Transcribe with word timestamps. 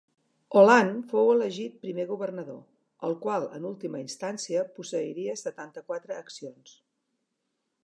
Holland 0.59 0.93
fou 1.09 1.27
elegit 1.33 1.75
primer 1.83 2.05
governador, 2.11 2.63
el 3.09 3.13
qual 3.27 3.45
en 3.59 3.69
última 3.73 4.01
instància 4.05 4.65
posseiria 4.79 5.39
setanta-quatre 5.45 6.19
accions. 6.25 6.77